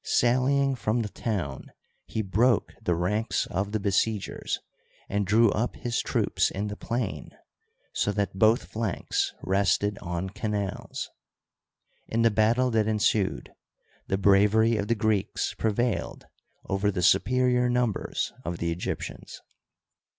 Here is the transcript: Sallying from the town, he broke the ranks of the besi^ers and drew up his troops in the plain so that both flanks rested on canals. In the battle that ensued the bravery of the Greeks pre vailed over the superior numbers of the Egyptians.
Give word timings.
Sallying 0.03 0.73
from 0.73 1.03
the 1.03 1.09
town, 1.09 1.71
he 2.07 2.23
broke 2.23 2.73
the 2.81 2.95
ranks 2.95 3.45
of 3.45 3.71
the 3.71 3.79
besi^ers 3.79 4.57
and 5.07 5.27
drew 5.27 5.51
up 5.51 5.75
his 5.75 6.01
troops 6.01 6.49
in 6.49 6.69
the 6.69 6.75
plain 6.75 7.29
so 7.93 8.11
that 8.11 8.33
both 8.33 8.65
flanks 8.65 9.35
rested 9.43 9.99
on 9.99 10.31
canals. 10.31 11.11
In 12.07 12.23
the 12.23 12.31
battle 12.31 12.71
that 12.71 12.87
ensued 12.87 13.51
the 14.07 14.17
bravery 14.17 14.75
of 14.75 14.87
the 14.87 14.95
Greeks 14.95 15.53
pre 15.53 15.71
vailed 15.71 16.25
over 16.67 16.89
the 16.89 17.03
superior 17.03 17.69
numbers 17.69 18.33
of 18.43 18.57
the 18.57 18.71
Egyptians. 18.71 19.39